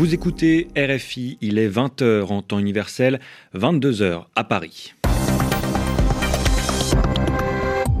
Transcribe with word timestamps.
Vous 0.00 0.14
écoutez 0.14 0.68
RFI, 0.78 1.36
il 1.42 1.58
est 1.58 1.68
20h 1.68 2.24
en 2.32 2.40
temps 2.40 2.58
universel, 2.58 3.20
22h 3.54 4.24
à 4.34 4.44
Paris. 4.44 4.94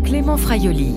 Clément 0.02 0.38
Fraioli. 0.38 0.94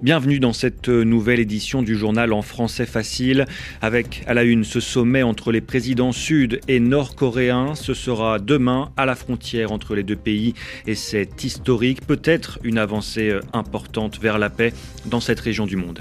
Bienvenue 0.00 0.40
dans 0.40 0.54
cette 0.54 0.88
nouvelle 0.88 1.38
édition 1.38 1.82
du 1.82 1.96
journal 1.96 2.32
en 2.32 2.40
français 2.40 2.86
facile 2.86 3.44
avec 3.82 4.24
à 4.26 4.32
la 4.32 4.44
une 4.44 4.64
ce 4.64 4.80
sommet 4.80 5.22
entre 5.22 5.52
les 5.52 5.60
présidents 5.60 6.12
sud 6.12 6.60
et 6.66 6.80
nord-coréens. 6.80 7.74
Ce 7.74 7.92
sera 7.92 8.38
demain 8.38 8.90
à 8.96 9.04
la 9.04 9.16
frontière 9.16 9.70
entre 9.70 9.94
les 9.94 10.02
deux 10.02 10.16
pays 10.16 10.54
et 10.86 10.94
c'est 10.94 11.44
historique, 11.44 12.06
peut-être 12.06 12.58
une 12.62 12.78
avancée 12.78 13.38
importante 13.52 14.18
vers 14.18 14.38
la 14.38 14.48
paix 14.48 14.72
dans 15.04 15.20
cette 15.20 15.40
région 15.40 15.66
du 15.66 15.76
monde. 15.76 16.00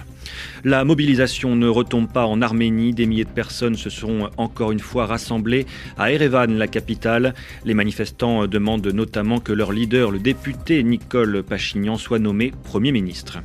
La 0.63 0.83
mobilisation 0.83 1.55
ne 1.55 1.67
retombe 1.67 2.11
pas 2.11 2.25
en 2.25 2.41
Arménie. 2.41 2.93
Des 2.93 3.05
milliers 3.05 3.23
de 3.23 3.29
personnes 3.29 3.75
se 3.75 3.89
sont 3.89 4.29
encore 4.37 4.71
une 4.71 4.79
fois 4.79 5.05
rassemblées 5.05 5.65
à 5.97 6.11
Erevan, 6.11 6.57
la 6.57 6.67
capitale. 6.67 7.33
Les 7.65 7.73
manifestants 7.73 8.47
demandent 8.47 8.87
notamment 8.87 9.39
que 9.39 9.53
leur 9.53 9.71
leader, 9.71 10.11
le 10.11 10.19
député 10.19 10.83
Nicole 10.83 11.43
Pachignan, 11.43 11.97
soit 11.97 12.19
nommé 12.19 12.51
Premier 12.63 12.91
ministre. 12.91 13.39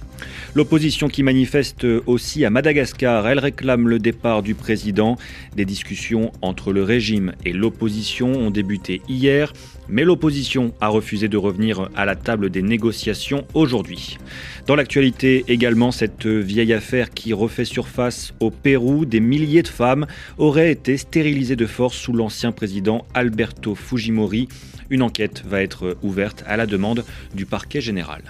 L'opposition 0.55 1.09
qui 1.09 1.23
manifeste 1.23 1.87
aussi 2.07 2.45
à 2.45 2.51
Madagascar, 2.51 3.27
elle 3.27 3.39
réclame 3.39 3.89
le 3.89 3.99
départ 3.99 4.43
du 4.43 4.55
président. 4.55 5.17
Des 5.55 5.65
discussions 5.65 6.33
entre 6.43 6.73
le 6.73 6.83
régime 6.83 7.33
et 7.45 7.53
l'opposition 7.53 8.33
ont 8.33 8.51
débuté 8.51 9.03
hier, 9.09 9.53
mais 9.89 10.05
l'opposition 10.05 10.73
a 10.81 10.89
refusé 10.89 11.29
de 11.29 11.37
revenir 11.37 11.89
à 11.95 12.05
la 12.05 12.17
table 12.17 12.51
des 12.51 12.63
négociations 12.63 13.47
aujourd'hui. 13.55 14.19
Dans 14.67 14.77
l'actualité 14.77 15.45
également, 15.49 15.93
cette 15.93 16.27
vieille 16.27 16.66
affaire 16.73 17.11
qui 17.11 17.33
refait 17.33 17.65
surface 17.65 18.33
au 18.41 18.51
Pérou, 18.51 19.05
des 19.05 19.21
milliers 19.21 19.63
de 19.63 19.69
femmes 19.69 20.07
auraient 20.39 20.71
été 20.71 20.97
stérilisées 20.97 21.57
de 21.57 21.67
force 21.67 21.97
sous 21.97 22.13
l'ancien 22.13 22.53
président 22.53 23.05
Alberto 23.15 23.75
Fujimori. 23.75 24.49
Une 24.91 25.03
enquête 25.03 25.43
va 25.47 25.63
être 25.63 25.97
ouverte 26.03 26.45
à 26.47 26.57
la 26.57 26.67
demande 26.67 27.05
du 27.35 27.47
parquet 27.47 27.81
général. 27.81 28.23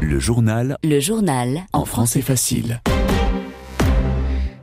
Le 0.00 0.18
journal. 0.18 0.76
Le 0.82 1.00
journal. 1.00 1.62
En 1.72 1.84
français 1.84 2.22
facile. 2.22 2.80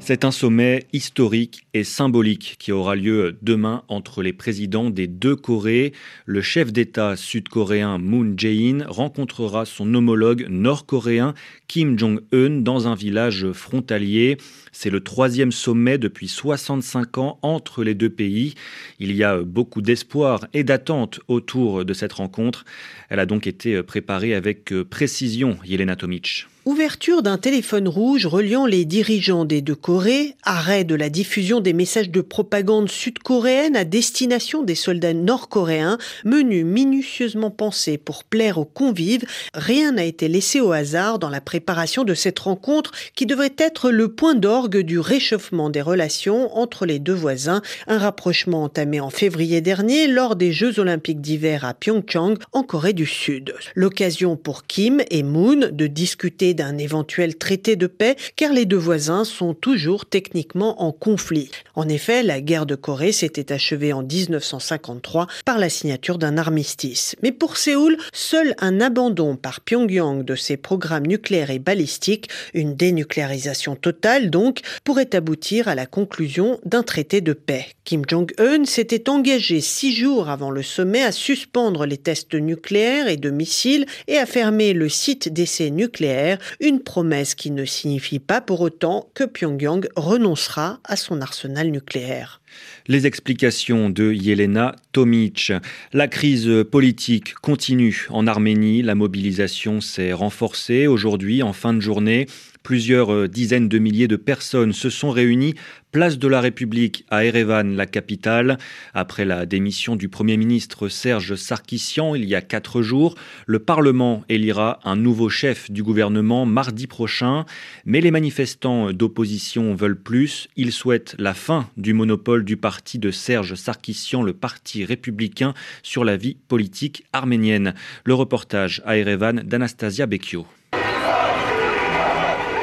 C'est 0.04 0.26
un 0.26 0.32
sommet 0.32 0.88
historique 0.94 1.68
et 1.76 1.84
symbolique 1.84 2.56
qui 2.58 2.72
aura 2.72 2.96
lieu 2.96 3.38
demain 3.44 3.84
entre 3.88 4.24
les 4.24 4.34
présidents 4.34 4.90
des 4.90 5.06
deux 5.06 5.36
Corées. 5.36 5.94
Le 6.26 6.42
chef 6.42 6.74
d'État 6.74 7.16
sud-coréen 7.16 8.00
Moon 8.00 8.34
Jae-in 8.36 8.84
rencontrera 8.88 9.64
son 9.66 9.94
homologue 9.94 10.48
nord-coréen 10.50 11.36
Kim 11.68 12.00
Jong-un 12.00 12.62
dans 12.62 12.88
un 12.88 12.96
village 12.96 13.52
frontalier. 13.52 14.38
C'est 14.72 14.90
le 14.90 15.02
troisième 15.02 15.52
sommet 15.52 16.00
depuis 16.00 16.28
65 16.28 17.20
ans 17.20 17.38
entre 17.44 17.84
les 17.84 17.94
deux 17.94 18.10
pays. 18.10 18.56
Il 19.00 19.16
y 19.16 19.24
a 19.24 19.38
beaucoup 19.44 19.84
d'espoir 19.84 20.48
et 20.54 20.64
d'attente 20.64 21.20
autour 21.28 21.86
de 21.86 21.94
cette 21.94 22.14
rencontre. 22.14 22.66
Elle 23.10 23.20
a 23.20 23.28
donc 23.28 23.46
été 23.46 23.84
préparée 23.84 24.34
avec 24.34 24.74
précision, 24.90 25.60
Yelena 25.64 25.96
Tomic. 25.96 26.48
Ouverture 26.64 27.24
d'un 27.24 27.40
téléphone 27.40 27.88
rouge 27.88 28.28
reliant 28.28 28.68
les 28.68 28.86
dirigeants 28.86 29.46
des 29.46 29.62
deux 29.62 29.74
Corées, 29.74 30.36
arrêt 30.44 30.84
de 30.84 30.94
la 30.94 31.10
diffusion 31.10 31.60
des 31.60 31.74
messages 31.74 32.12
de 32.12 32.22
propagande 32.22 32.88
sud-coréenne 32.88 33.76
à 33.76 33.84
destination 33.84 34.62
des 34.62 34.76
soldats 34.76 35.16
nord-coréens, 35.16 35.98
menu 36.24 36.64
minutieusement 36.64 37.50
pensé 37.50 37.98
pour 37.98 38.24
plaire 38.24 38.60
aux 38.60 38.66
convives, 38.66 39.26
rien 39.56 39.94
n'a 39.94 40.04
été 40.04 40.28
laissé 40.28 40.62
au 40.62 40.72
hasard 40.72 41.18
dans 41.18 41.32
la 41.32 41.42
préparation 41.42 42.04
de 42.04 42.14
cette 42.14 42.38
rencontre 42.38 42.92
qui 43.16 43.26
devrait 43.26 43.56
être 43.58 43.90
le 43.90 44.10
point 44.10 44.36
d'orgue 44.36 44.82
du 44.82 45.00
réchauffement 45.00 45.72
des 45.72 45.82
relations 45.82 46.56
entre 46.56 46.86
les 46.86 47.00
deux 47.00 47.12
voisins, 47.12 47.64
un 47.88 47.98
rapprochement 47.98 48.66
entamé 48.66 49.00
en 49.00 49.10
février 49.10 49.62
dernier 49.62 50.06
lors 50.06 50.36
des 50.36 50.52
Jeux 50.52 50.78
olympiques 50.78 51.22
d'hiver 51.22 51.66
à 51.66 51.74
Pyeongchang 51.74 52.36
en 52.52 52.62
Corée 52.62 52.94
du 52.94 53.08
Sud. 53.08 53.56
L'occasion 53.74 54.38
pour 54.38 54.68
Kim 54.68 55.02
et 55.10 55.24
Moon 55.24 55.72
de 55.72 55.88
discuter 55.88 56.51
d'un 56.54 56.78
éventuel 56.78 57.38
traité 57.38 57.76
de 57.76 57.88
paix 57.88 58.16
car 58.36 58.54
les 58.54 58.66
deux 58.66 58.78
voisins 58.78 59.26
sont 59.26 59.54
toujours 59.54 60.06
techniquement 60.06 60.82
en 60.82 60.92
conflit. 60.92 61.52
En 61.76 61.88
effet, 61.88 62.24
la 62.24 62.42
guerre 62.42 62.66
de 62.66 62.76
Corée 62.76 63.12
s'était 63.12 63.52
achevée 63.52 63.94
en 63.94 64.04
1953 64.04 65.28
par 65.46 65.58
la 65.58 65.70
signature 65.70 66.18
d'un 66.18 66.38
armistice. 66.38 67.16
Mais 67.24 67.32
pour 67.32 67.58
Séoul, 67.58 67.98
seul 68.14 68.56
un 68.60 68.82
abandon 68.82 69.36
par 69.36 69.62
Pyongyang 69.62 70.24
de 70.24 70.36
ses 70.36 70.58
programmes 70.58 71.08
nucléaires 71.08 71.52
et 71.52 71.60
balistiques, 71.60 72.30
une 72.54 72.76
dénucléarisation 72.76 73.76
totale 73.76 74.30
donc, 74.30 74.62
pourrait 74.84 75.16
aboutir 75.16 75.68
à 75.68 75.76
la 75.76 75.86
conclusion 75.86 76.60
d'un 76.66 76.84
traité 76.84 77.22
de 77.22 77.34
paix. 77.34 77.68
Kim 77.84 78.04
Jong-un 78.08 78.66
s'était 78.66 79.10
engagé 79.10 79.60
six 79.62 79.94
jours 79.94 80.30
avant 80.30 80.52
le 80.52 80.64
sommet 80.64 81.04
à 81.04 81.12
suspendre 81.12 81.86
les 81.86 81.98
tests 81.98 82.36
nucléaires 82.36 83.08
et 83.08 83.18
de 83.18 83.30
missiles 83.30 83.86
et 84.08 84.18
à 84.18 84.26
fermer 84.26 84.74
le 84.74 84.90
site 84.90 85.32
d'essai 85.34 85.72
nucléaire 85.72 86.38
une 86.60 86.82
promesse 86.82 87.36
qui 87.36 87.52
ne 87.52 87.66
signifie 87.66 88.20
pas 88.20 88.42
pour 88.42 88.62
autant 88.62 89.10
que 89.14 89.24
Pyongyang 89.24 89.88
renoncera 89.96 90.80
à 90.84 90.96
son 90.96 91.22
arsenal 91.22 91.70
nucléaire. 91.72 92.42
Les 92.88 93.08
explications 93.08 93.90
de 93.90 94.12
Yelena 94.12 94.76
Tomic. 94.92 95.54
La 95.94 96.08
crise 96.08 96.50
politique 96.70 97.36
continue 97.36 98.08
en 98.10 98.28
Arménie. 98.28 98.82
La 98.82 98.96
mobilisation 98.96 99.82
s'est 99.82 100.14
renforcée 100.14 100.88
aujourd'hui 100.88 101.44
en 101.44 101.54
fin 101.54 101.74
de 101.74 101.80
journée. 101.80 102.28
Plusieurs 102.64 103.12
euh, 103.12 103.28
dizaines 103.28 103.70
de 103.70 103.80
milliers 103.80 104.08
de 104.08 104.16
personnes 104.16 104.74
se 104.74 104.90
sont 104.90 105.10
réunies 105.10 105.56
place 105.92 106.18
de 106.18 106.28
la 106.28 106.40
République 106.40 107.06
à 107.10 107.26
Erevan, 107.26 107.76
la 107.76 107.86
capitale. 107.86 108.58
Après 108.94 109.26
la 109.26 109.46
démission 109.46 109.96
du 109.96 110.08
Premier 110.08 110.38
ministre 110.38 110.88
Serge 110.88 111.36
Sarkissian 111.36 112.16
il 112.16 112.26
y 112.26 112.36
a 112.36 112.42
quatre 112.42 112.82
jours, 112.82 113.16
le 113.46 113.60
Parlement 113.60 114.24
élira 114.30 114.80
un 114.84 114.96
nouveau 114.96 115.30
chef 115.30 115.70
du 115.70 115.84
gouvernement 115.84 116.46
mardi 116.46 116.88
prochain. 116.88 117.46
Mais 117.86 118.02
les 118.02 118.12
manifestants 118.12 118.94
d'opposition 118.94 119.76
veulent 119.76 120.02
plus. 120.02 120.48
Ils 120.56 120.72
souhaitent 120.72 121.16
la 121.20 121.34
fin 121.34 121.70
du 121.78 121.94
monopole 121.94 122.46
du 122.46 122.58
parti 122.58 122.98
de 122.98 123.12
Serge 123.12 123.56
Sarkissian, 123.56 124.24
le 124.24 124.34
Parti 124.34 124.86
républicain, 124.86 125.54
sur 125.84 126.06
la 126.06 126.16
vie 126.16 126.38
politique 126.48 127.04
arménienne. 127.12 127.74
Le 128.06 128.14
reportage 128.14 128.82
à 128.86 128.98
Erevan 128.98 129.42
d'Anastasia 129.44 130.06
Becchio. 130.06 130.48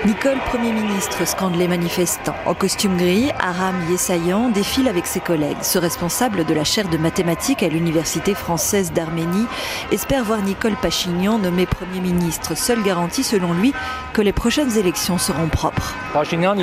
Nicole, 0.06 0.38
Premier 0.46 0.70
ministre, 0.70 1.26
scande 1.26 1.56
les 1.56 1.66
manifestants. 1.66 2.36
En 2.46 2.54
costume 2.54 2.96
gris, 2.96 3.30
Aram 3.40 3.74
Yessayan 3.90 4.48
défile 4.48 4.86
avec 4.86 5.06
ses 5.06 5.18
collègues. 5.18 5.56
Ce 5.62 5.76
responsable 5.76 6.44
de 6.44 6.54
la 6.54 6.62
chaire 6.62 6.88
de 6.88 6.96
mathématiques 6.96 7.64
à 7.64 7.68
l'Université 7.68 8.34
française 8.34 8.92
d'Arménie 8.92 9.46
espère 9.90 10.22
voir 10.22 10.40
Nicole 10.40 10.76
Pachignan 10.80 11.38
nommé 11.38 11.66
Premier 11.66 12.00
ministre. 12.00 12.56
Seule 12.56 12.84
garantie, 12.84 13.24
selon 13.24 13.52
lui, 13.52 13.74
que 14.12 14.22
les 14.22 14.32
prochaines 14.32 14.78
élections 14.78 15.18
seront 15.18 15.48
propres. 15.48 15.96
Pachignan, 16.12 16.54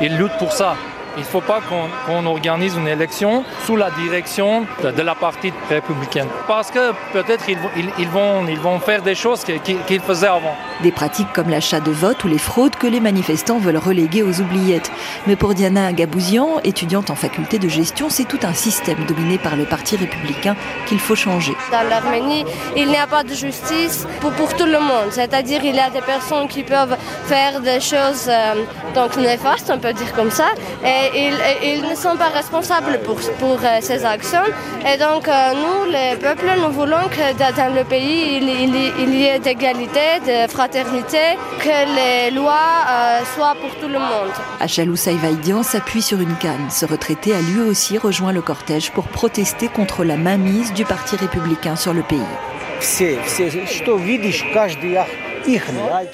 il 0.00 0.16
lutte 0.16 0.38
pour 0.38 0.52
ça. 0.52 0.76
Il 1.16 1.20
ne 1.20 1.26
faut 1.26 1.40
pas 1.40 1.60
qu'on 1.60 2.26
organise 2.26 2.76
une 2.76 2.88
élection 2.88 3.44
sous 3.66 3.76
la 3.76 3.90
direction 3.90 4.66
de, 4.82 5.02
la 5.02 5.14
partie 5.14 5.52
républicaine. 5.68 6.28
Parce 6.46 6.70
que 6.70 6.92
peut-être 7.12 7.48
ils, 7.48 7.58
ils, 7.98 8.08
vont, 8.08 8.46
ils 8.48 8.58
vont 8.58 8.78
faire 8.78 9.02
des 9.02 9.14
choses 9.14 9.44
qu'ils 9.44 10.00
faisaient 10.00 10.26
avant. 10.26 10.54
Des 10.82 10.92
pratiques 10.92 11.32
comme 11.32 11.48
l'achat 11.48 11.80
de 11.80 11.90
vote 11.90 12.22
ou 12.24 12.28
les 12.28 12.38
fraudes 12.38 12.76
que 12.76 12.86
les 12.86 13.00
manifestants 13.00 13.58
veulent 13.58 13.76
reléguer 13.76 14.22
aux 14.22 14.40
oubliettes. 14.40 14.90
Mais 15.26 15.36
pour 15.36 15.54
Diana 15.54 15.92
Gabouzian, 15.92 16.60
étudiante 16.64 17.10
en 17.10 17.14
faculté 17.14 17.58
de 17.58 17.68
gestion, 17.68 18.08
c'est 18.08 18.24
tout 18.24 18.40
un 18.42 18.54
système 18.54 19.04
dominé 19.04 19.38
par 19.38 19.56
le 19.56 19.64
Parti 19.64 19.96
républicain 19.96 20.56
qu'il 20.86 21.00
faut 21.00 21.16
changer. 21.16 21.54
Dans 21.72 21.88
l'Arménie, 21.88 22.44
il 22.76 22.88
n'y 22.88 22.96
a 22.96 23.06
pas 23.06 23.24
de 23.24 23.34
justice 23.34 24.06
pour, 24.20 24.32
pour 24.32 24.54
tout 24.54 24.66
le 24.66 24.80
monde. 24.80 25.10
C'est-à-dire 25.10 25.64
il 25.64 25.74
y 25.74 25.80
a 25.80 25.90
des 25.90 26.00
personnes 26.00 26.48
qui 26.48 26.62
peuvent 26.62 26.96
faire 27.26 27.60
des 27.60 27.80
choses 27.80 28.26
euh, 28.28 28.64
donc 28.94 29.16
néfastes, 29.16 29.70
on 29.74 29.78
peut 29.78 29.92
dire 29.92 30.12
comme 30.14 30.30
ça. 30.30 30.48
Et 30.84 30.99
ils, 31.14 31.82
ne 31.88 31.94
sont 31.94 32.16
pas 32.16 32.28
responsables 32.28 33.00
pour, 33.04 33.16
pour 33.38 33.58
euh, 33.64 33.78
ces 33.80 34.04
actions. 34.04 34.46
Et 34.90 34.96
donc, 34.98 35.28
euh, 35.28 35.52
nous, 35.54 35.90
les 35.90 36.16
peuples, 36.16 36.50
nous 36.62 36.72
voulons 36.72 37.08
que 37.10 37.26
dans 37.38 37.74
le 37.74 37.84
pays, 37.84 38.38
il, 38.40 39.14
y 39.14 39.24
ait 39.24 39.38
d'égalité, 39.38 40.20
de 40.26 40.50
fraternité, 40.50 41.36
que 41.58 41.78
les 41.96 42.30
lois 42.30 42.84
euh, 42.88 43.20
soient 43.34 43.56
pour 43.60 43.74
tout 43.80 43.88
le 43.88 43.98
monde. 43.98 44.32
Achalou 44.60 44.96
Saïvaïdian 44.96 45.62
s'appuie 45.62 46.02
sur 46.02 46.20
une 46.20 46.36
canne. 46.36 46.70
Ce 46.70 46.86
retraité 46.86 47.34
a 47.34 47.40
lui 47.40 47.62
aussi 47.62 47.98
rejoint 47.98 48.32
le 48.32 48.42
cortège 48.42 48.90
pour 48.92 49.04
protester 49.08 49.68
contre 49.68 50.04
la 50.04 50.16
mainmise 50.16 50.72
du 50.72 50.84
Parti 50.84 51.16
républicain 51.16 51.76
sur 51.76 51.92
le 51.92 52.02
pays. 52.02 52.20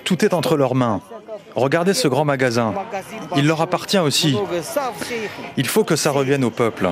Tout 0.05 0.25
est 0.25 0.35
entre 0.35 0.57
leurs 0.57 0.75
mains. 0.75 1.01
Regardez 1.57 1.95
ce 1.95 2.07
grand 2.07 2.27
magasin. 2.27 2.75
Il 3.37 3.47
leur 3.47 3.63
appartient 3.63 3.99
aussi. 3.99 4.37
Il 5.57 5.67
faut 5.67 5.85
que 5.85 5.97
ça 5.97 6.11
revienne 6.11 6.45
au 6.45 6.51
peuple. 6.51 6.91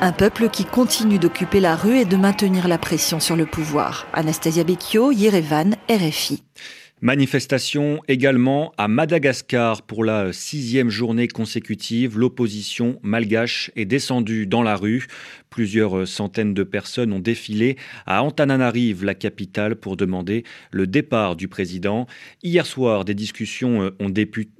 Un 0.00 0.12
peuple 0.12 0.48
qui 0.48 0.64
continue 0.64 1.18
d'occuper 1.18 1.60
la 1.60 1.76
rue 1.76 1.98
et 1.98 2.04
de 2.06 2.16
maintenir 2.16 2.68
la 2.68 2.78
pression 2.78 3.20
sur 3.20 3.36
le 3.36 3.44
pouvoir. 3.44 4.06
Anastasia 4.14 4.64
Becchio, 4.64 5.12
Yerevan, 5.12 5.76
RFI. 5.90 6.42
Manifestation 7.04 8.00
également 8.06 8.72
à 8.78 8.86
Madagascar 8.86 9.82
pour 9.82 10.04
la 10.04 10.32
sixième 10.32 10.88
journée 10.88 11.26
consécutive. 11.26 12.16
L'opposition 12.16 13.00
malgache 13.02 13.72
est 13.74 13.86
descendue 13.86 14.46
dans 14.46 14.62
la 14.62 14.76
rue. 14.76 15.08
Plusieurs 15.50 16.06
centaines 16.06 16.54
de 16.54 16.62
personnes 16.62 17.12
ont 17.12 17.18
défilé 17.18 17.76
à 18.06 18.22
Antananarive, 18.22 19.04
la 19.04 19.16
capitale, 19.16 19.74
pour 19.74 19.96
demander 19.96 20.44
le 20.70 20.86
départ 20.86 21.34
du 21.34 21.48
président. 21.48 22.06
Hier 22.44 22.64
soir, 22.64 23.04
des 23.04 23.14
discussions 23.14 23.90
ont 23.98 24.10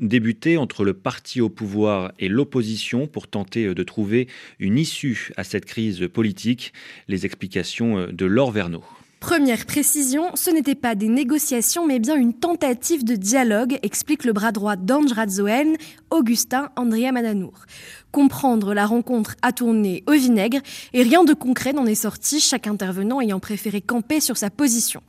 débuté 0.00 0.56
entre 0.56 0.84
le 0.84 0.94
parti 0.94 1.40
au 1.40 1.48
pouvoir 1.48 2.10
et 2.18 2.26
l'opposition 2.26 3.06
pour 3.06 3.28
tenter 3.28 3.72
de 3.72 3.82
trouver 3.84 4.26
une 4.58 4.78
issue 4.78 5.30
à 5.36 5.44
cette 5.44 5.64
crise 5.64 6.08
politique. 6.12 6.72
Les 7.06 7.24
explications 7.24 8.08
de 8.10 8.26
Laure 8.26 8.50
Verneau. 8.50 8.82
Première 9.22 9.66
précision, 9.66 10.32
ce 10.34 10.50
n'était 10.50 10.74
pas 10.74 10.96
des 10.96 11.06
négociations 11.06 11.86
mais 11.86 12.00
bien 12.00 12.16
une 12.16 12.34
tentative 12.34 13.04
de 13.04 13.14
dialogue, 13.14 13.78
explique 13.84 14.24
le 14.24 14.32
bras 14.32 14.50
droit 14.50 14.74
d'Ange 14.74 15.12
Radzoen, 15.12 15.76
Augustin 16.12 16.68
Andrea 16.76 17.10
Mananour 17.10 17.64
comprendre 18.12 18.74
la 18.74 18.86
rencontre 18.86 19.34
a 19.42 19.52
tourné 19.52 20.04
au 20.06 20.12
vinaigre 20.12 20.58
et 20.92 21.02
rien 21.02 21.24
de 21.24 21.32
concret 21.32 21.72
n'en 21.72 21.86
est 21.86 21.96
sorti, 21.96 22.38
chaque 22.40 22.66
intervenant 22.66 23.20
ayant 23.20 23.40
préféré 23.40 23.80
camper 23.80 24.20
sur 24.20 24.36
sa 24.36 24.50
position. 24.50 25.02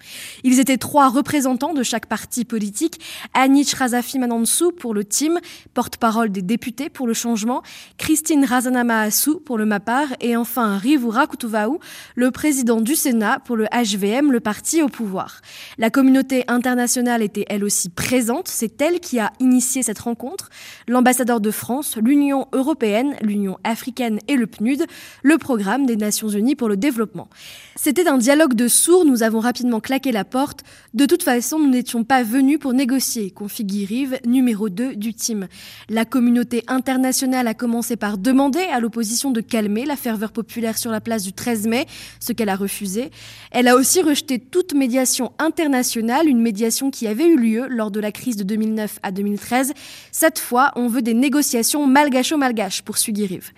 Ils 0.44 0.60
étaient 0.60 0.78
trois 0.78 1.10
représentants 1.10 1.74
de 1.74 1.84
chaque 1.84 2.08
parti 2.08 2.46
politique, 2.46 3.02
Anich 3.34 3.74
Razafi 3.74 4.18
Manansou 4.20 4.72
pour 4.72 4.94
le 4.94 5.04
team, 5.04 5.40
porte-parole 5.74 6.32
des 6.32 6.42
députés 6.42 6.90
pour 6.90 7.06
le 7.06 7.14
changement, 7.14 7.62
Christine 7.98 8.46
Razanama 8.46 9.10
pour 9.46 9.58
le 9.58 9.66
MAPAR 9.66 10.08
et 10.22 10.38
enfin 10.38 10.78
Rivura 10.78 11.28
Kutuvaou, 11.28 11.80
le 12.16 12.32
président 12.32 12.80
du 12.80 12.96
Sénat 12.96 13.40
pour 13.44 13.58
le 13.58 13.66
HVM, 13.66 14.32
le 14.32 14.40
parti 14.40 14.82
au 14.82 14.88
pouvoir. 14.88 15.42
La 15.78 15.90
communauté 15.90 16.46
internationale 16.48 17.22
était 17.22 17.46
elle 17.50 17.66
aussi 17.66 17.90
présente, 17.90 18.48
c'est 18.48 18.82
elle 18.82 19.02
qui 19.02 19.20
a 19.20 19.34
initié 19.42 19.84
cette 19.84 20.00
rencontre. 20.00 20.50
L'ambassadeur 20.94 21.42
de 21.42 21.50
France, 21.50 21.98
l'Union 21.98 22.46
européenne 22.54 23.16
l'Union 23.24 23.58
africaine 23.64 24.20
et 24.28 24.36
le 24.36 24.46
PNUD, 24.46 24.86
le 25.24 25.40
programme 25.40 25.88
des 25.88 25.96
Nations 25.96 26.30
Unies 26.30 26.56
pour 26.56 26.70
le 26.70 26.78
développement. 26.78 27.30
C'était 27.76 28.08
un 28.08 28.20
dialogue 28.20 28.54
de 28.54 28.68
sourds, 28.68 29.04
nous 29.04 29.24
avons 29.24 29.40
rapidement 29.40 29.80
claqué 29.80 30.12
la 30.12 30.24
porte. 30.24 30.60
De 30.94 31.08
toute 31.08 31.24
façon, 31.24 31.58
nous 31.58 31.70
n'étions 31.70 32.04
pas 32.04 32.22
venus 32.22 32.60
pour 32.60 32.74
négocier, 32.74 33.32
confie 33.32 33.66
Rive, 33.90 34.20
numéro 34.24 34.70
2 34.70 34.96
du 34.96 35.16
team. 35.16 35.48
La 35.90 36.06
communauté 36.06 36.64
internationale 36.68 37.48
a 37.48 37.56
commencé 37.56 37.96
par 37.96 38.20
demander 38.20 38.62
à 38.72 38.80
l'opposition 38.80 39.32
de 39.32 39.42
calmer 39.42 39.86
la 39.86 39.96
ferveur 39.96 40.32
populaire 40.32 40.78
sur 40.78 40.92
la 40.92 41.02
place 41.02 41.24
du 41.24 41.34
13 41.34 41.66
mai, 41.66 41.88
ce 42.20 42.34
qu'elle 42.34 42.50
a 42.50 42.56
refusé. 42.56 43.10
Elle 43.50 43.68
a 43.68 43.76
aussi 43.76 44.04
rejeté 44.04 44.38
toute 44.38 44.76
médiation 44.76 45.32
internationale, 45.40 46.28
une 46.28 46.42
médiation 46.42 46.92
qui 46.92 47.08
avait 47.08 47.26
eu 47.26 47.38
lieu 47.38 47.66
lors 47.68 47.90
de 47.90 48.00
la 48.00 48.12
crise 48.12 48.38
de 48.38 48.44
2009 48.44 49.00
à 49.02 49.12
2013. 49.12 49.74
Cette 50.12 50.38
fois, 50.38 50.72
on 50.76 50.83
veut 50.88 51.02
des 51.02 51.14
négociations 51.14 51.88
malgacho-malgaches 51.88 52.82
poursuit 52.82 53.14
Guirive. 53.14 53.52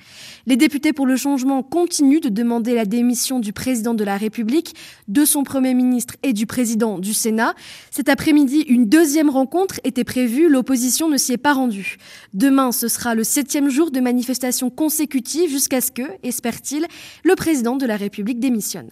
Les 0.45 0.57
députés 0.57 0.93
pour 0.93 1.05
le 1.05 1.15
changement 1.15 1.63
continuent 1.63 2.19
de 2.19 2.29
demander 2.29 2.73
la 2.73 2.85
démission 2.85 3.39
du 3.39 3.53
président 3.53 3.93
de 3.93 4.03
la 4.03 4.17
République, 4.17 4.75
de 5.07 5.25
son 5.25 5.43
Premier 5.43 5.73
ministre 5.73 6.15
et 6.23 6.33
du 6.33 6.45
président 6.45 6.99
du 6.99 7.13
Sénat. 7.13 7.55
Cet 7.91 8.09
après-midi, 8.09 8.61
une 8.67 8.87
deuxième 8.87 9.29
rencontre 9.29 9.79
était 9.83 10.03
prévue, 10.03 10.49
l'opposition 10.49 11.09
ne 11.09 11.17
s'y 11.17 11.33
est 11.33 11.37
pas 11.37 11.53
rendue. 11.53 11.97
Demain, 12.33 12.71
ce 12.71 12.87
sera 12.87 13.15
le 13.15 13.23
septième 13.23 13.69
jour 13.69 13.91
de 13.91 13.99
manifestation 13.99 14.69
consécutive 14.69 15.49
jusqu'à 15.49 15.81
ce 15.81 15.91
que, 15.91 16.03
espère-t-il, 16.23 16.85
le 17.23 17.35
président 17.35 17.75
de 17.75 17.85
la 17.85 17.97
République 17.97 18.39
démissionne. 18.39 18.89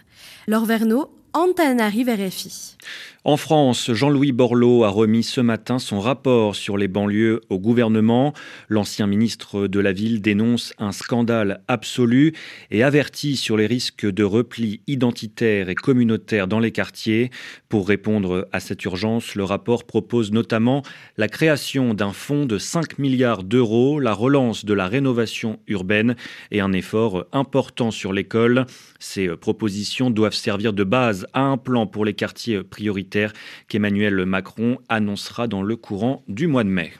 Laure 0.48 0.66
Verneau, 0.66 1.10
Antananarive 1.34 2.10
RFI. 2.10 2.78
En 3.26 3.38
France, 3.38 3.90
Jean-Louis 3.94 4.34
Borloo 4.34 4.84
a 4.84 4.90
remis 4.90 5.24
ce 5.24 5.40
matin 5.40 5.80
son 5.80 6.02
rapport 6.02 6.58
sur 6.58 6.78
les 6.78 6.90
banlieues 6.90 7.40
au 7.50 7.58
gouvernement. 7.58 8.34
L'ancien 8.68 9.08
ministre 9.08 9.68
de 9.68 9.80
la 9.80 9.94
Ville 9.94 10.22
dénonce 10.22 10.74
un 10.78 10.92
scandale 10.92 11.62
absolu 11.70 12.34
et 12.70 12.84
avertit 12.84 13.38
sur 13.38 13.56
les 13.56 13.66
risques 13.66 14.06
de 14.06 14.26
repli 14.26 14.82
identitaire 14.88 15.70
et 15.70 15.76
communautaire 15.76 16.50
dans 16.50 16.60
les 16.60 16.72
quartiers. 16.72 17.32
Pour 17.70 17.88
répondre 17.88 18.50
à 18.52 18.60
cette 18.60 18.84
urgence, 18.84 19.36
le 19.36 19.46
rapport 19.46 19.86
propose 19.86 20.34
notamment 20.34 20.84
la 21.16 21.30
création 21.30 21.94
d'un 21.94 22.12
fonds 22.12 22.46
de 22.46 22.58
5 22.58 23.00
milliards 23.00 23.46
d'euros, 23.46 24.02
la 24.02 24.14
relance 24.14 24.66
de 24.66 24.74
la 24.74 24.88
rénovation 24.88 25.60
urbaine 25.68 26.18
et 26.52 26.60
un 26.60 26.74
effort 26.74 27.26
important 27.32 27.90
sur 27.90 28.12
l'école. 28.12 28.66
Ces 29.00 29.30
propositions 29.30 30.10
doivent 30.10 30.34
servir 30.34 30.74
de 30.74 30.84
base 30.84 31.23
à 31.34 31.42
un 31.42 31.58
plan 31.58 31.88
pour 31.88 32.06
les 32.06 32.14
quartiers 32.14 32.64
prioritaires 32.64 33.34
qu'Emmanuel 33.68 34.26
Macron 34.26 34.78
annoncera 34.90 35.48
dans 35.48 35.64
le 35.64 35.76
courant 35.76 36.24
du 36.28 36.48
mois 36.48 36.64
de 36.64 36.70
mai. 36.70 36.92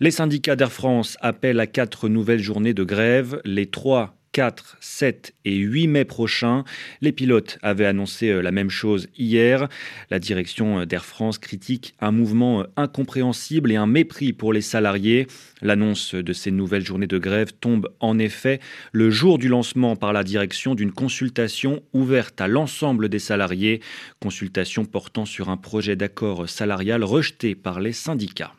Les 0.00 0.10
syndicats 0.10 0.56
d'Air 0.56 0.72
France 0.72 1.16
appellent 1.20 1.60
à 1.60 1.66
quatre 1.66 2.08
nouvelles 2.08 2.42
journées 2.42 2.74
de 2.74 2.84
grève. 2.84 3.40
Les 3.44 3.66
trois 3.66 4.16
4, 4.34 4.76
7 4.80 5.32
et 5.44 5.54
8 5.54 5.86
mai 5.86 6.04
prochains. 6.04 6.64
Les 7.00 7.12
pilotes 7.12 7.56
avaient 7.62 7.86
annoncé 7.86 8.30
euh, 8.30 8.42
la 8.42 8.50
même 8.50 8.68
chose 8.68 9.06
hier. 9.16 9.68
La 10.10 10.18
direction 10.18 10.80
euh, 10.80 10.86
d'Air 10.86 11.04
France 11.04 11.38
critique 11.38 11.94
un 12.00 12.10
mouvement 12.10 12.62
euh, 12.62 12.64
incompréhensible 12.76 13.70
et 13.70 13.76
un 13.76 13.86
mépris 13.86 14.32
pour 14.32 14.52
les 14.52 14.60
salariés. 14.60 15.28
L'annonce 15.62 16.16
de 16.16 16.32
ces 16.32 16.50
nouvelles 16.50 16.84
journées 16.84 17.06
de 17.06 17.18
grève 17.18 17.52
tombe 17.52 17.88
en 18.00 18.18
effet 18.18 18.58
le 18.90 19.08
jour 19.08 19.38
du 19.38 19.46
lancement 19.46 19.94
par 19.94 20.12
la 20.12 20.24
direction 20.24 20.74
d'une 20.74 20.92
consultation 20.92 21.80
ouverte 21.92 22.40
à 22.40 22.48
l'ensemble 22.48 23.08
des 23.08 23.20
salariés, 23.20 23.80
consultation 24.20 24.84
portant 24.84 25.26
sur 25.26 25.48
un 25.48 25.56
projet 25.56 25.94
d'accord 25.94 26.48
salarial 26.48 27.04
rejeté 27.04 27.54
par 27.54 27.78
les 27.78 27.92
syndicats. 27.92 28.52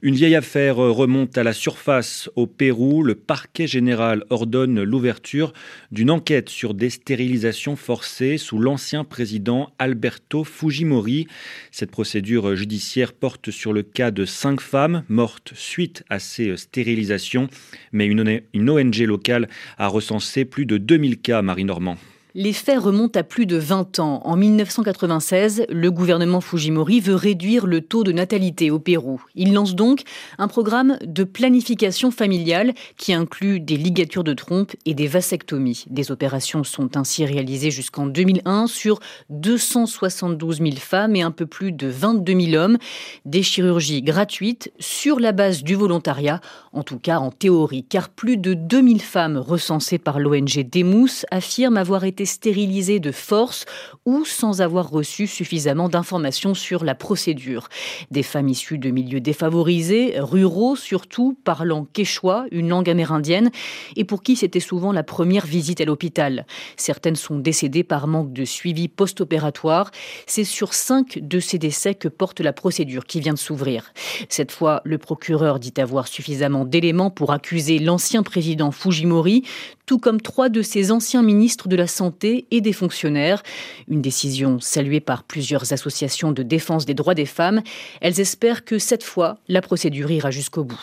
Une 0.00 0.14
vieille 0.14 0.36
affaire 0.36 0.76
remonte 0.76 1.36
à 1.38 1.42
la 1.42 1.52
surface 1.52 2.30
au 2.36 2.46
Pérou. 2.46 3.02
Le 3.02 3.16
parquet 3.16 3.66
général 3.66 4.24
ordonne 4.30 4.80
l'ouverture 4.80 5.52
d'une 5.90 6.12
enquête 6.12 6.48
sur 6.50 6.74
des 6.74 6.88
stérilisations 6.88 7.74
forcées 7.74 8.38
sous 8.38 8.60
l'ancien 8.60 9.02
président 9.02 9.72
Alberto 9.80 10.44
Fujimori. 10.44 11.26
Cette 11.72 11.90
procédure 11.90 12.54
judiciaire 12.54 13.12
porte 13.12 13.50
sur 13.50 13.72
le 13.72 13.82
cas 13.82 14.12
de 14.12 14.24
cinq 14.24 14.60
femmes 14.60 15.02
mortes 15.08 15.52
suite 15.56 16.04
à 16.08 16.20
ces 16.20 16.56
stérilisations, 16.56 17.48
mais 17.90 18.06
une, 18.06 18.70
ONG 18.70 18.98
locale 18.98 19.48
a 19.78 19.88
recensé 19.88 20.44
plus 20.44 20.64
de 20.64 20.78
2000 20.78 21.18
cas, 21.20 21.42
Marie-Normand. 21.42 21.96
Les 22.34 22.52
faits 22.52 22.78
remontent 22.78 23.18
à 23.18 23.22
plus 23.22 23.46
de 23.46 23.56
20 23.56 24.00
ans. 24.00 24.20
En 24.24 24.36
1996, 24.36 25.64
le 25.70 25.90
gouvernement 25.90 26.42
Fujimori 26.42 27.00
veut 27.00 27.14
réduire 27.14 27.66
le 27.66 27.80
taux 27.80 28.04
de 28.04 28.12
natalité 28.12 28.70
au 28.70 28.78
Pérou. 28.78 29.22
Il 29.34 29.54
lance 29.54 29.74
donc 29.74 30.02
un 30.36 30.46
programme 30.46 30.98
de 31.02 31.24
planification 31.24 32.10
familiale 32.10 32.74
qui 32.98 33.14
inclut 33.14 33.60
des 33.60 33.78
ligatures 33.78 34.24
de 34.24 34.34
trompe 34.34 34.72
et 34.84 34.92
des 34.92 35.06
vasectomies. 35.06 35.86
Des 35.88 36.10
opérations 36.10 36.64
sont 36.64 36.98
ainsi 36.98 37.24
réalisées 37.24 37.70
jusqu'en 37.70 38.06
2001 38.06 38.66
sur 38.66 39.00
272 39.30 40.58
000 40.58 40.70
femmes 40.76 41.16
et 41.16 41.22
un 41.22 41.30
peu 41.30 41.46
plus 41.46 41.72
de 41.72 41.88
22 41.88 42.40
000 42.40 42.62
hommes. 42.62 42.76
Des 43.24 43.42
chirurgies 43.42 44.02
gratuites 44.02 44.70
sur 44.78 45.18
la 45.18 45.32
base 45.32 45.62
du 45.62 45.76
volontariat, 45.76 46.42
en 46.74 46.82
tout 46.82 46.98
cas 46.98 47.20
en 47.20 47.30
théorie, 47.30 47.84
car 47.84 48.10
plus 48.10 48.36
de 48.36 48.52
2000 48.52 49.00
femmes 49.00 49.38
recensées 49.38 49.98
par 49.98 50.18
l'ONG 50.20 50.68
Demous 50.70 51.24
affirment 51.30 51.78
avoir 51.78 52.04
été 52.04 52.17
stérilisés 52.24 53.00
de 53.00 53.12
force 53.12 53.64
ou 54.04 54.24
sans 54.24 54.60
avoir 54.60 54.90
reçu 54.90 55.26
suffisamment 55.26 55.88
d'informations 55.88 56.54
sur 56.54 56.84
la 56.84 56.94
procédure. 56.94 57.68
Des 58.10 58.22
femmes 58.22 58.48
issues 58.48 58.78
de 58.78 58.90
milieux 58.90 59.20
défavorisés, 59.20 60.14
ruraux 60.18 60.76
surtout, 60.76 61.36
parlant 61.44 61.86
quechua, 61.92 62.46
une 62.50 62.68
langue 62.68 62.90
amérindienne, 62.90 63.50
et 63.96 64.04
pour 64.04 64.22
qui 64.22 64.36
c'était 64.36 64.60
souvent 64.60 64.92
la 64.92 65.02
première 65.02 65.46
visite 65.46 65.80
à 65.80 65.84
l'hôpital. 65.84 66.46
Certaines 66.76 67.16
sont 67.16 67.38
décédées 67.38 67.84
par 67.84 68.06
manque 68.06 68.32
de 68.32 68.44
suivi 68.44 68.88
post-opératoire. 68.88 69.90
C'est 70.26 70.44
sur 70.44 70.74
cinq 70.74 71.18
de 71.20 71.40
ces 71.40 71.58
décès 71.58 71.94
que 71.94 72.08
porte 72.08 72.40
la 72.40 72.52
procédure 72.52 73.04
qui 73.04 73.20
vient 73.20 73.34
de 73.34 73.38
s'ouvrir. 73.38 73.92
Cette 74.28 74.52
fois, 74.52 74.82
le 74.84 74.98
procureur 74.98 75.58
dit 75.58 75.74
avoir 75.78 76.08
suffisamment 76.08 76.64
d'éléments 76.64 77.10
pour 77.10 77.32
accuser 77.32 77.78
l'ancien 77.78 78.22
président 78.22 78.70
Fujimori, 78.70 79.44
tout 79.88 79.98
comme 79.98 80.20
trois 80.20 80.50
de 80.50 80.60
ses 80.60 80.92
anciens 80.92 81.22
ministres 81.22 81.66
de 81.66 81.74
la 81.74 81.86
Santé 81.86 82.46
et 82.50 82.60
des 82.60 82.74
fonctionnaires. 82.74 83.42
Une 83.88 84.02
décision 84.02 84.60
saluée 84.60 85.00
par 85.00 85.24
plusieurs 85.24 85.72
associations 85.72 86.30
de 86.30 86.42
défense 86.42 86.84
des 86.84 86.92
droits 86.92 87.14
des 87.14 87.24
femmes. 87.24 87.62
Elles 88.02 88.20
espèrent 88.20 88.66
que 88.66 88.78
cette 88.78 89.02
fois, 89.02 89.38
la 89.48 89.62
procédure 89.62 90.10
ira 90.10 90.30
jusqu'au 90.30 90.62
bout. 90.62 90.80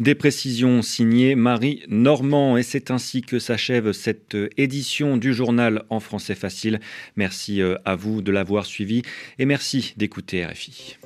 Des 0.00 0.14
précisions 0.14 0.80
signées 0.80 1.34
Marie 1.34 1.82
Normand 1.88 2.56
et 2.56 2.62
c'est 2.62 2.90
ainsi 2.90 3.20
que 3.20 3.38
s'achève 3.38 3.92
cette 3.92 4.34
édition 4.56 5.18
du 5.18 5.34
journal 5.34 5.84
en 5.90 6.00
français 6.00 6.34
facile. 6.34 6.80
Merci 7.16 7.60
euh, 7.60 7.76
à 7.84 7.96
vous 7.96 8.22
de 8.22 8.32
l'avoir 8.32 8.64
suivi 8.64 9.02
et 9.38 9.44
merci 9.44 9.92
d'écouter 9.98 10.46
RFI. 10.46 10.96